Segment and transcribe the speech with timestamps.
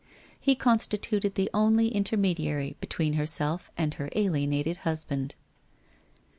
[0.39, 5.35] He constituted the only intermediary be tween herself and her alienated husband.